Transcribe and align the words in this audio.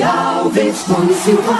Tony 0.00 0.02
Alves, 0.02 0.84
Tony 0.84 1.12
Silva. 1.12 1.58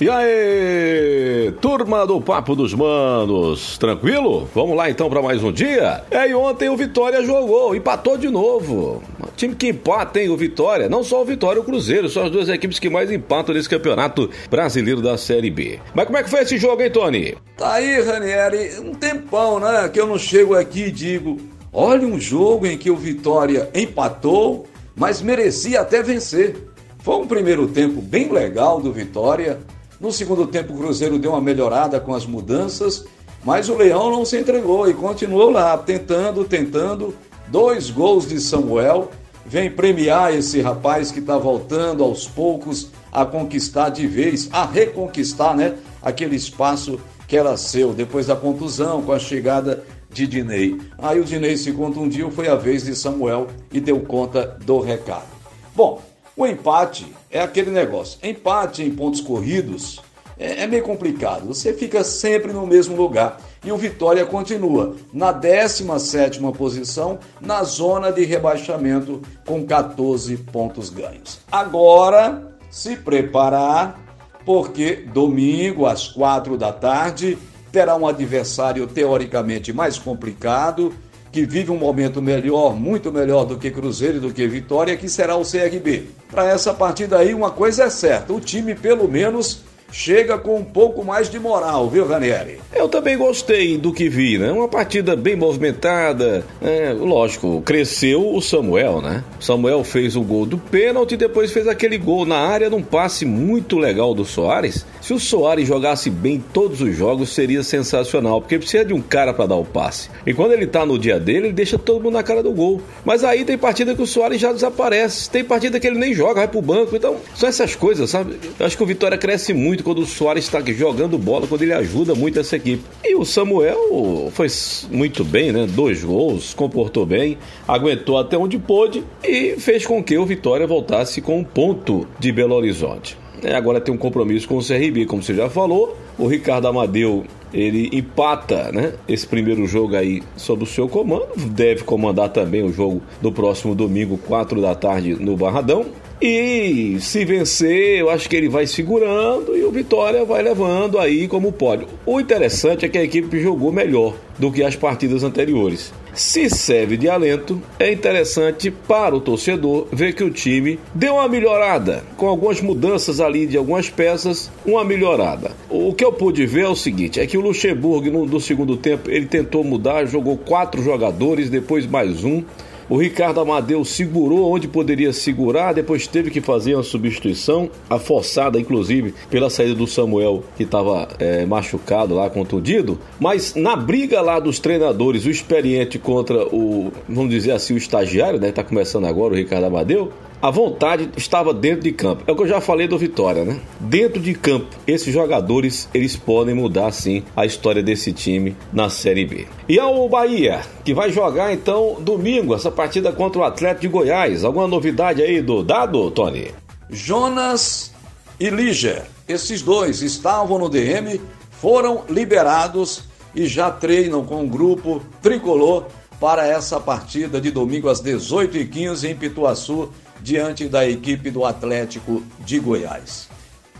E 0.00 0.10
aí, 0.10 1.52
turma 1.60 2.04
do 2.04 2.20
Papo 2.20 2.56
dos 2.56 2.74
Manos, 2.74 3.78
tranquilo? 3.78 4.48
Vamos 4.52 4.76
lá 4.76 4.90
então 4.90 5.08
para 5.08 5.22
mais 5.22 5.42
um 5.44 5.52
dia? 5.52 6.02
É, 6.10 6.28
e 6.28 6.34
ontem 6.34 6.68
o 6.68 6.76
Vitória 6.76 7.24
jogou, 7.24 7.76
empatou 7.76 8.18
de 8.18 8.28
novo. 8.28 9.02
time 9.36 9.54
que 9.54 9.68
empata, 9.68 10.20
hein, 10.20 10.28
o 10.28 10.36
Vitória. 10.36 10.88
Não 10.88 11.04
só 11.04 11.22
o 11.22 11.24
Vitória, 11.24 11.60
o 11.60 11.64
Cruzeiro, 11.64 12.08
são 12.08 12.24
as 12.24 12.30
duas 12.30 12.48
equipes 12.48 12.80
que 12.80 12.90
mais 12.90 13.10
empatam 13.10 13.54
nesse 13.54 13.68
campeonato 13.68 14.28
brasileiro 14.50 15.00
da 15.00 15.16
Série 15.16 15.50
B. 15.50 15.78
Mas 15.94 16.06
como 16.06 16.18
é 16.18 16.24
que 16.24 16.30
foi 16.30 16.40
esse 16.42 16.58
jogo, 16.58 16.82
hein, 16.82 16.90
Tony? 16.90 17.36
Tá 17.56 17.74
aí, 17.74 18.02
Ranieri, 18.02 18.80
um 18.80 18.92
tempão, 18.92 19.60
né, 19.60 19.88
que 19.88 20.00
eu 20.00 20.08
não 20.08 20.18
chego 20.18 20.56
aqui 20.56 20.86
e 20.86 20.90
digo, 20.90 21.36
olha 21.72 22.06
um 22.06 22.18
jogo 22.18 22.66
em 22.66 22.76
que 22.76 22.90
o 22.90 22.96
Vitória 22.96 23.70
empatou, 23.72 24.66
mas 24.96 25.22
merecia 25.22 25.82
até 25.82 26.02
vencer. 26.02 26.56
Foi 26.98 27.16
um 27.16 27.26
primeiro 27.26 27.68
tempo 27.68 28.00
bem 28.00 28.32
legal 28.32 28.80
do 28.80 28.92
Vitória, 28.92 29.60
no 29.98 30.12
segundo 30.12 30.46
tempo, 30.46 30.74
o 30.74 30.76
Cruzeiro 30.76 31.18
deu 31.18 31.30
uma 31.30 31.40
melhorada 31.40 31.98
com 31.98 32.14
as 32.14 32.26
mudanças, 32.26 33.06
mas 33.42 33.70
o 33.70 33.74
Leão 33.74 34.10
não 34.10 34.26
se 34.26 34.38
entregou 34.38 34.88
e 34.88 34.92
continuou 34.92 35.50
lá, 35.50 35.76
tentando, 35.78 36.44
tentando. 36.44 37.14
Dois 37.48 37.90
gols 37.90 38.28
de 38.28 38.38
Samuel. 38.38 39.10
Vem 39.46 39.70
premiar 39.70 40.34
esse 40.34 40.60
rapaz 40.60 41.10
que 41.10 41.20
está 41.20 41.38
voltando 41.38 42.02
aos 42.04 42.26
poucos 42.26 42.90
a 43.10 43.24
conquistar 43.24 43.88
de 43.88 44.06
vez, 44.06 44.50
a 44.52 44.66
reconquistar, 44.66 45.56
né? 45.56 45.76
Aquele 46.02 46.36
espaço 46.36 47.00
que 47.26 47.36
era 47.36 47.56
seu 47.56 47.94
depois 47.94 48.26
da 48.26 48.36
contusão, 48.36 49.00
com 49.02 49.12
a 49.12 49.18
chegada 49.18 49.82
de 50.10 50.26
Dinei. 50.26 50.78
Aí 50.98 51.20
o 51.20 51.24
Dinei 51.24 51.56
se 51.56 51.72
contundiu, 51.72 52.30
foi 52.30 52.48
a 52.48 52.54
vez 52.54 52.84
de 52.84 52.94
Samuel 52.94 53.48
e 53.72 53.80
deu 53.80 54.00
conta 54.00 54.56
do 54.64 54.80
recado. 54.80 55.26
Bom, 55.74 56.02
o 56.36 56.46
empate 56.46 57.06
é 57.30 57.40
aquele 57.40 57.70
negócio. 57.70 58.18
Empate 58.22 58.82
em 58.82 58.90
pontos 58.90 59.20
corridos 59.20 60.00
é, 60.38 60.64
é, 60.64 60.66
meio 60.66 60.82
complicado. 60.82 61.46
Você 61.46 61.72
fica 61.72 62.04
sempre 62.04 62.52
no 62.52 62.66
mesmo 62.66 62.94
lugar. 62.96 63.40
E 63.64 63.72
o 63.72 63.76
Vitória 63.76 64.24
continua 64.24 64.94
na 65.12 65.32
17 65.32 66.40
posição, 66.56 67.18
na 67.40 67.64
zona 67.64 68.12
de 68.12 68.24
rebaixamento, 68.24 69.22
com 69.46 69.64
14 69.64 70.36
pontos 70.36 70.90
ganhos. 70.90 71.40
Agora, 71.50 72.54
se 72.70 72.96
preparar, 72.96 73.98
porque 74.44 75.06
domingo, 75.12 75.86
às 75.86 76.06
4 76.06 76.56
da 76.56 76.72
tarde, 76.72 77.38
terá 77.76 77.94
um 77.94 78.06
adversário 78.06 78.86
teoricamente 78.86 79.70
mais 79.70 79.98
complicado 79.98 80.94
que 81.30 81.44
vive 81.44 81.70
um 81.70 81.76
momento 81.76 82.22
melhor, 82.22 82.74
muito 82.74 83.12
melhor 83.12 83.44
do 83.44 83.58
que 83.58 83.70
Cruzeiro 83.70 84.16
e 84.16 84.20
do 84.20 84.32
que 84.32 84.48
Vitória, 84.48 84.96
que 84.96 85.10
será 85.10 85.36
o 85.36 85.42
CRB. 85.42 86.04
Para 86.30 86.48
essa 86.48 86.72
partida 86.72 87.18
aí, 87.18 87.34
uma 87.34 87.50
coisa 87.50 87.84
é 87.84 87.90
certa: 87.90 88.32
o 88.32 88.40
time, 88.40 88.74
pelo 88.74 89.06
menos, 89.06 89.60
chega 89.90 90.38
com 90.38 90.56
um 90.56 90.64
pouco 90.64 91.04
mais 91.04 91.30
de 91.30 91.38
moral, 91.38 91.88
viu, 91.88 92.06
Ranieri? 92.06 92.58
Eu 92.74 92.88
também 92.88 93.16
gostei 93.16 93.78
do 93.78 93.92
que 93.92 94.08
vi, 94.08 94.38
né? 94.38 94.50
Uma 94.50 94.68
partida 94.68 95.16
bem 95.16 95.36
movimentada. 95.36 96.44
É, 96.60 96.92
lógico, 96.92 97.62
cresceu 97.62 98.34
o 98.34 98.40
Samuel, 98.40 99.00
né? 99.00 99.24
Samuel 99.40 99.82
fez 99.84 100.16
o 100.16 100.22
gol 100.22 100.44
do 100.44 100.58
pênalti 100.58 101.12
e 101.12 101.16
depois 101.16 101.52
fez 101.52 101.66
aquele 101.66 101.98
gol 101.98 102.26
na 102.26 102.38
área 102.38 102.68
num 102.68 102.82
passe 102.82 103.24
muito 103.24 103.78
legal 103.78 104.14
do 104.14 104.24
Soares. 104.24 104.84
Se 105.00 105.14
o 105.14 105.20
Soares 105.20 105.66
jogasse 105.66 106.10
bem 106.10 106.42
todos 106.52 106.80
os 106.80 106.94
jogos, 106.94 107.30
seria 107.30 107.62
sensacional, 107.62 108.40
porque 108.40 108.58
precisa 108.58 108.84
de 108.84 108.92
um 108.92 109.00
cara 109.00 109.32
para 109.32 109.46
dar 109.46 109.56
o 109.56 109.64
passe. 109.64 110.10
E 110.26 110.34
quando 110.34 110.52
ele 110.52 110.66
tá 110.66 110.84
no 110.84 110.98
dia 110.98 111.18
dele, 111.18 111.46
ele 111.46 111.52
deixa 111.52 111.78
todo 111.78 112.02
mundo 112.02 112.14
na 112.14 112.22
cara 112.22 112.42
do 112.42 112.52
gol. 112.52 112.80
Mas 113.04 113.24
aí 113.24 113.44
tem 113.44 113.56
partida 113.56 113.94
que 113.94 114.02
o 114.02 114.06
Soares 114.06 114.40
já 114.40 114.52
desaparece, 114.52 115.30
tem 115.30 115.44
partida 115.44 115.80
que 115.80 115.86
ele 115.86 115.98
nem 115.98 116.12
joga, 116.12 116.34
vai 116.34 116.48
pro 116.48 116.60
banco. 116.60 116.94
Então, 116.94 117.16
são 117.34 117.48
essas 117.48 117.74
coisas, 117.74 118.10
sabe? 118.10 118.38
Eu 118.58 118.66
acho 118.66 118.76
que 118.76 118.82
o 118.82 118.86
Vitória 118.86 119.16
cresce 119.16 119.54
muito 119.54 119.75
quando 119.82 119.98
o 119.98 120.06
Soares 120.06 120.44
está 120.44 120.60
jogando 120.60 121.18
bola, 121.18 121.46
quando 121.46 121.62
ele 121.62 121.72
ajuda 121.72 122.14
muito 122.14 122.38
essa 122.38 122.56
equipe. 122.56 122.82
E 123.04 123.14
o 123.14 123.24
Samuel 123.24 124.30
foi 124.32 124.48
muito 124.90 125.24
bem, 125.24 125.52
né? 125.52 125.66
Dois 125.66 126.02
gols, 126.02 126.54
comportou 126.54 127.06
bem, 127.06 127.38
aguentou 127.66 128.18
até 128.18 128.36
onde 128.36 128.58
pôde 128.58 129.04
e 129.22 129.56
fez 129.58 129.86
com 129.86 130.02
que 130.02 130.16
o 130.18 130.26
Vitória 130.26 130.66
voltasse 130.66 131.20
com 131.20 131.38
um 131.38 131.44
ponto 131.44 132.06
de 132.18 132.32
Belo 132.32 132.54
Horizonte. 132.54 133.16
É, 133.42 133.54
agora 133.54 133.80
tem 133.80 133.94
um 133.94 133.98
compromisso 133.98 134.48
com 134.48 134.56
o 134.56 134.64
CRB, 134.64 135.06
como 135.06 135.22
você 135.22 135.34
já 135.34 135.48
falou. 135.48 135.96
O 136.18 136.26
Ricardo 136.26 136.66
Amadeu 136.68 137.24
ele 137.52 137.90
empata 137.92 138.70
né, 138.72 138.94
esse 139.08 139.26
primeiro 139.26 139.66
jogo 139.66 139.96
aí 139.96 140.22
sob 140.36 140.64
o 140.64 140.66
seu 140.66 140.88
comando. 140.88 141.28
Deve 141.36 141.84
comandar 141.84 142.30
também 142.30 142.62
o 142.62 142.72
jogo 142.72 143.02
do 143.20 143.30
próximo 143.30 143.74
domingo, 143.74 144.18
4 144.18 144.60
da 144.60 144.74
tarde, 144.74 145.14
no 145.14 145.36
Barradão. 145.36 145.86
E 146.20 146.96
se 146.98 147.26
vencer, 147.26 147.98
eu 147.98 148.08
acho 148.08 148.28
que 148.28 148.36
ele 148.36 148.48
vai 148.48 148.66
segurando 148.66 149.54
e 149.54 149.62
o 149.64 149.70
Vitória 149.70 150.24
vai 150.24 150.42
levando 150.42 150.98
aí 150.98 151.28
como 151.28 151.52
pode. 151.52 151.86
O 152.06 152.18
interessante 152.18 152.86
é 152.86 152.88
que 152.88 152.96
a 152.96 153.04
equipe 153.04 153.38
jogou 153.38 153.70
melhor 153.70 154.14
do 154.38 154.50
que 154.50 154.62
as 154.62 154.74
partidas 154.74 155.22
anteriores. 155.22 155.92
Se 156.14 156.48
serve 156.48 156.96
de 156.96 157.10
alento, 157.10 157.60
é 157.78 157.92
interessante 157.92 158.70
para 158.70 159.14
o 159.14 159.20
torcedor 159.20 159.86
ver 159.92 160.14
que 160.14 160.24
o 160.24 160.30
time 160.30 160.78
deu 160.94 161.16
uma 161.16 161.28
melhorada, 161.28 162.02
com 162.16 162.26
algumas 162.26 162.62
mudanças 162.62 163.20
ali 163.20 163.46
de 163.46 163.58
algumas 163.58 163.90
peças, 163.90 164.50
uma 164.64 164.82
melhorada. 164.82 165.50
O 165.68 165.92
que 165.92 166.02
eu 166.02 166.10
pude 166.10 166.46
ver 166.46 166.64
é 166.64 166.68
o 166.68 166.74
seguinte: 166.74 167.20
é 167.20 167.26
que 167.26 167.36
o 167.36 167.42
Luxemburgo 167.42 168.10
no, 168.10 168.24
no 168.24 168.40
segundo 168.40 168.78
tempo 168.78 169.10
ele 169.10 169.26
tentou 169.26 169.62
mudar, 169.62 170.06
jogou 170.06 170.38
quatro 170.38 170.82
jogadores, 170.82 171.50
depois 171.50 171.86
mais 171.86 172.24
um. 172.24 172.42
O 172.88 172.96
Ricardo 172.96 173.40
Amadeu 173.40 173.84
segurou 173.84 174.52
onde 174.52 174.68
poderia 174.68 175.12
segurar, 175.12 175.74
depois 175.74 176.06
teve 176.06 176.30
que 176.30 176.40
fazer 176.40 176.74
uma 176.76 176.84
substituição, 176.84 177.68
a 177.90 177.98
forçada 177.98 178.60
inclusive 178.60 179.12
pela 179.28 179.50
saída 179.50 179.74
do 179.74 179.88
Samuel, 179.88 180.44
que 180.56 180.62
estava 180.62 181.08
é, 181.18 181.44
machucado 181.44 182.14
lá, 182.14 182.30
contundido. 182.30 182.96
Mas 183.18 183.56
na 183.56 183.74
briga 183.74 184.20
lá 184.20 184.38
dos 184.38 184.60
treinadores, 184.60 185.24
o 185.24 185.30
experiente 185.30 185.98
contra 185.98 186.46
o, 186.46 186.92
vamos 187.08 187.30
dizer 187.30 187.52
assim, 187.52 187.74
o 187.74 187.76
estagiário, 187.76 188.38
né? 188.38 188.52
Tá 188.52 188.62
começando 188.62 189.06
agora 189.06 189.34
o 189.34 189.36
Ricardo 189.36 189.64
Amadeu. 189.64 190.12
A 190.40 190.50
vontade 190.50 191.10
estava 191.16 191.54
dentro 191.54 191.82
de 191.82 191.92
campo. 191.92 192.24
É 192.26 192.32
o 192.32 192.36
que 192.36 192.42
eu 192.42 192.48
já 192.48 192.60
falei 192.60 192.86
do 192.86 192.98
Vitória, 192.98 193.44
né? 193.44 193.58
Dentro 193.80 194.20
de 194.20 194.34
campo, 194.34 194.76
esses 194.86 195.12
jogadores 195.12 195.88
eles 195.94 196.14
podem 196.14 196.54
mudar 196.54 196.92
sim 196.92 197.22
a 197.34 197.46
história 197.46 197.82
desse 197.82 198.12
time 198.12 198.54
na 198.72 198.90
Série 198.90 199.24
B. 199.24 199.46
E 199.68 199.78
ao 199.78 200.08
Bahia, 200.08 200.60
que 200.84 200.92
vai 200.92 201.10
jogar 201.10 201.52
então 201.52 201.96
domingo 202.00 202.54
essa 202.54 202.70
partida 202.70 203.12
contra 203.12 203.40
o 203.40 203.44
Atlético 203.44 203.80
de 203.82 203.88
Goiás. 203.88 204.44
Alguma 204.44 204.68
novidade 204.68 205.22
aí 205.22 205.40
do 205.40 205.62
dado, 205.62 206.10
Tony? 206.10 206.52
Jonas 206.90 207.92
e 208.38 208.50
Líger, 208.50 209.04
esses 209.26 209.62
dois 209.62 210.02
estavam 210.02 210.58
no 210.58 210.68
DM, 210.68 211.20
foram 211.50 212.04
liberados 212.10 213.04
e 213.34 213.46
já 213.46 213.70
treinam 213.70 214.24
com 214.24 214.44
o 214.44 214.48
grupo 214.48 215.02
tricolor 215.22 215.86
para 216.20 216.46
essa 216.46 216.80
partida 216.80 217.40
de 217.40 217.50
domingo 217.50 217.88
às 217.88 218.02
18h15 218.02 219.10
em 219.10 219.16
Pituaçu 219.16 219.90
diante 220.20 220.68
da 220.68 220.88
equipe 220.88 221.30
do 221.30 221.44
Atlético 221.44 222.22
de 222.40 222.58
Goiás. 222.58 223.28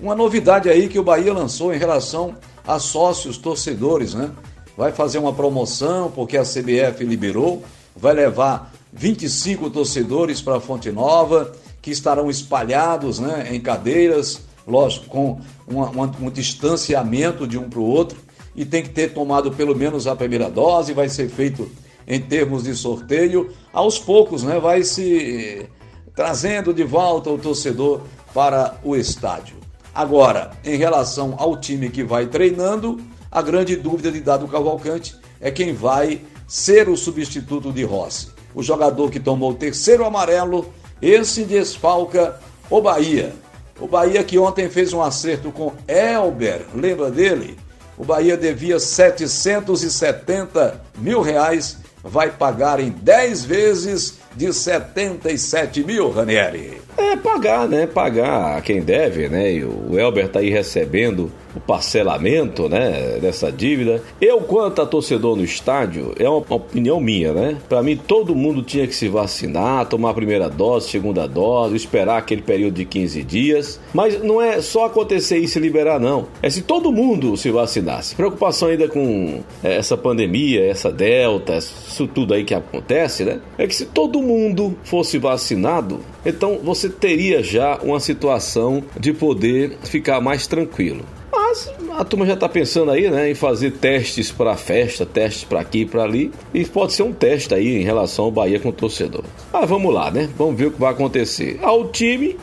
Uma 0.00 0.14
novidade 0.14 0.68
aí 0.68 0.88
que 0.88 0.98
o 0.98 1.02
Bahia 1.02 1.32
lançou 1.32 1.74
em 1.74 1.78
relação 1.78 2.36
a 2.66 2.78
sócios 2.78 3.38
torcedores, 3.38 4.12
né? 4.12 4.30
Vai 4.76 4.92
fazer 4.92 5.18
uma 5.18 5.32
promoção 5.32 6.10
porque 6.10 6.36
a 6.36 6.42
CBF 6.42 7.02
liberou, 7.02 7.64
vai 7.96 8.12
levar 8.12 8.72
25 8.92 9.70
torcedores 9.70 10.42
para 10.42 10.56
a 10.56 10.60
Fonte 10.60 10.90
Nova, 10.92 11.52
que 11.80 11.90
estarão 11.90 12.28
espalhados 12.28 13.18
né, 13.18 13.48
em 13.52 13.60
cadeiras, 13.60 14.40
lógico, 14.66 15.06
com 15.06 15.40
uma, 15.66 15.88
uma, 15.88 16.12
um 16.20 16.30
distanciamento 16.30 17.46
de 17.46 17.56
um 17.56 17.70
para 17.70 17.78
o 17.78 17.84
outro, 17.84 18.18
e 18.54 18.64
tem 18.64 18.82
que 18.82 18.90
ter 18.90 19.14
tomado 19.14 19.50
pelo 19.52 19.74
menos 19.74 20.06
a 20.06 20.16
primeira 20.16 20.50
dose, 20.50 20.92
vai 20.92 21.08
ser 21.08 21.28
feito 21.28 21.70
em 22.06 22.20
termos 22.20 22.64
de 22.64 22.74
sorteio. 22.74 23.50
Aos 23.72 23.98
poucos, 23.98 24.42
né, 24.42 24.60
vai 24.60 24.82
se 24.82 25.66
trazendo 26.14 26.72
de 26.72 26.84
volta 26.84 27.30
o 27.30 27.38
torcedor 27.38 28.02
para 28.32 28.78
o 28.82 28.96
estádio. 28.96 29.56
Agora, 29.94 30.50
em 30.64 30.76
relação 30.76 31.34
ao 31.38 31.58
time 31.58 31.88
que 31.88 32.04
vai 32.04 32.26
treinando, 32.26 33.00
a 33.30 33.42
grande 33.42 33.76
dúvida 33.76 34.12
de 34.12 34.20
Dado 34.20 34.46
Cavalcante 34.46 35.16
é 35.40 35.50
quem 35.50 35.74
vai 35.74 36.20
ser 36.46 36.88
o 36.88 36.96
substituto 36.96 37.72
de 37.72 37.82
Rossi. 37.82 38.28
O 38.54 38.62
jogador 38.62 39.10
que 39.10 39.20
tomou 39.20 39.50
o 39.50 39.54
terceiro 39.54 40.04
amarelo, 40.04 40.72
esse 41.02 41.44
desfalca 41.44 42.40
o 42.70 42.80
Bahia. 42.80 43.34
O 43.78 43.86
Bahia 43.86 44.24
que 44.24 44.38
ontem 44.38 44.70
fez 44.70 44.92
um 44.92 45.02
acerto 45.02 45.52
com 45.52 45.72
Elber, 45.86 46.66
lembra 46.74 47.10
dele? 47.10 47.58
O 47.98 48.04
Bahia 48.04 48.36
devia 48.36 48.78
770 48.78 50.82
mil 50.98 51.20
reais, 51.20 51.78
vai 52.06 52.30
pagar 52.30 52.80
em 52.80 52.90
10 52.90 53.44
vezes 53.44 54.18
de 54.36 54.52
77 54.52 55.82
mil, 55.82 56.10
Ranieri. 56.10 56.74
É 56.96 57.16
pagar, 57.16 57.68
né? 57.68 57.86
Pagar 57.86 58.60
quem 58.62 58.80
deve, 58.80 59.28
né? 59.28 59.52
E 59.52 59.64
o 59.64 59.98
Elber 59.98 60.28
tá 60.28 60.40
aí 60.40 60.50
recebendo 60.50 61.30
o 61.56 61.60
parcelamento, 61.60 62.68
né, 62.68 63.18
dessa 63.20 63.50
dívida. 63.50 64.02
Eu, 64.20 64.40
quanto 64.40 64.82
a 64.82 64.86
torcedor 64.86 65.36
no 65.36 65.42
estádio, 65.42 66.12
é 66.18 66.28
uma 66.28 66.44
opinião 66.50 67.00
minha, 67.00 67.32
né? 67.32 67.56
Para 67.68 67.82
mim, 67.82 67.96
todo 67.96 68.34
mundo 68.34 68.62
tinha 68.62 68.86
que 68.86 68.94
se 68.94 69.08
vacinar, 69.08 69.86
tomar 69.86 70.10
a 70.10 70.14
primeira 70.14 70.50
dose, 70.50 70.90
segunda 70.90 71.26
dose, 71.26 71.74
esperar 71.74 72.18
aquele 72.18 72.42
período 72.42 72.74
de 72.74 72.84
15 72.84 73.22
dias. 73.22 73.80
Mas 73.94 74.22
não 74.22 74.40
é 74.40 74.60
só 74.60 74.84
acontecer 74.84 75.38
e 75.38 75.48
se 75.48 75.58
liberar, 75.58 75.98
não. 75.98 76.26
É 76.42 76.50
se 76.50 76.60
todo 76.60 76.92
mundo 76.92 77.36
se 77.36 77.50
vacinasse. 77.50 78.14
Preocupação 78.14 78.68
ainda 78.68 78.86
com 78.86 79.40
é, 79.64 79.76
essa 79.76 79.96
pandemia, 79.96 80.66
essa 80.66 80.92
delta, 80.92 81.56
isso 81.56 82.06
tudo 82.06 82.34
aí 82.34 82.44
que 82.44 82.54
acontece, 82.54 83.24
né? 83.24 83.40
É 83.56 83.66
que 83.66 83.74
se 83.74 83.86
todo 83.86 84.20
mundo 84.26 84.76
fosse 84.84 85.18
vacinado, 85.18 86.00
então 86.24 86.58
você 86.62 86.88
teria 86.88 87.42
já 87.42 87.78
uma 87.82 88.00
situação 88.00 88.82
de 88.98 89.12
poder 89.12 89.78
ficar 89.84 90.20
mais 90.20 90.46
tranquilo. 90.46 91.04
Mas 91.32 91.72
a 91.92 92.04
turma 92.04 92.26
já 92.26 92.34
está 92.34 92.48
pensando 92.48 92.90
aí, 92.90 93.10
né, 93.10 93.30
em 93.30 93.34
fazer 93.34 93.72
testes 93.72 94.30
para 94.30 94.56
festa, 94.56 95.06
testes 95.06 95.44
para 95.44 95.60
aqui 95.60 95.80
e 95.80 95.86
para 95.86 96.02
ali, 96.02 96.30
e 96.52 96.64
pode 96.64 96.92
ser 96.92 97.02
um 97.02 97.12
teste 97.12 97.54
aí 97.54 97.80
em 97.80 97.84
relação 97.84 98.26
ao 98.26 98.30
Bahia 98.30 98.60
com 98.60 98.68
o 98.68 98.72
torcedor. 98.72 99.24
Mas 99.52 99.68
vamos 99.68 99.94
lá, 99.94 100.10
né? 100.10 100.28
Vamos 100.36 100.56
ver 100.56 100.66
o 100.66 100.70
que 100.70 100.80
vai 100.80 100.90
acontecer. 100.92 101.58
Ao 101.62 101.88
time, 101.88 102.36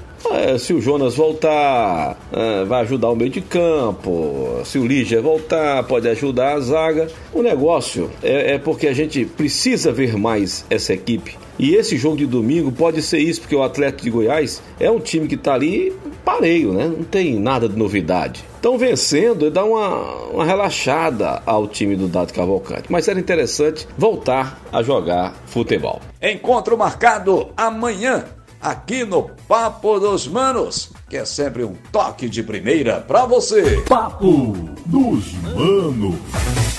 se 0.58 0.74
o 0.74 0.82
Jonas 0.82 1.16
voltar, 1.16 2.18
é, 2.32 2.64
vai 2.66 2.82
ajudar 2.82 3.10
o 3.10 3.16
meio 3.16 3.30
de 3.30 3.42
campo. 3.42 4.62
Se 4.66 4.78
o 4.78 4.86
Lígia 4.86 5.22
voltar, 5.22 5.84
pode 5.84 6.08
ajudar 6.08 6.54
a 6.54 6.60
zaga. 6.60 7.08
O 7.34 7.42
negócio 7.42 8.10
é, 8.22 8.54
é 8.54 8.58
porque 8.58 8.88
a 8.88 8.94
gente 8.94 9.26
precisa 9.26 9.92
ver 9.92 10.18
mais 10.18 10.66
essa 10.70 10.94
equipe. 10.94 11.38
E 11.60 11.76
esse 11.76 11.98
jogo 11.98 12.18
de 12.18 12.26
domingo 12.26 12.72
pode 12.72 13.02
ser 13.02 13.20
isso, 13.20 13.42
porque 13.42 13.56
o 13.56 13.62
Atlético 13.62 14.04
de 14.04 14.10
Goiás 14.10 14.62
é 14.80 14.90
um 14.90 15.00
time 15.00 15.28
que 15.28 15.36
está 15.36 15.54
ali 15.54 15.94
pareio, 16.26 16.74
né? 16.74 16.88
Não 16.88 17.04
tem 17.04 17.40
nada 17.40 17.70
de 17.70 17.78
novidade. 17.78 18.44
Estão 18.56 18.78
vencendo 18.78 19.48
e 19.48 19.50
dá 19.50 19.64
uma, 19.64 20.00
uma 20.32 20.46
relaxada 20.46 21.44
ao 21.46 21.68
time 21.68 21.96
do 21.96 22.08
Dado 22.08 22.34
Cavalcante. 22.34 22.86
Mas 22.90 23.08
era 23.08 23.20
interessante 23.20 23.88
voltar 23.98 24.60
a 24.72 24.82
jogar 24.82 25.36
futebol. 25.46 26.02
Encontro 26.22 26.78
marcado 26.78 27.50
amanhã 27.58 28.26
aqui 28.64 29.04
no 29.04 29.30
Papo 29.48 30.00
dos 30.00 30.26
Manos, 30.28 30.92
que 31.10 31.18
é 31.18 31.26
sempre 31.26 31.64
um 31.64 31.76
toque 31.92 32.30
de 32.30 32.42
primeira 32.42 33.02
para 33.02 33.26
você. 33.26 33.84
Papo 33.88 34.54
dos 34.86 35.34
Manos. 35.34 36.73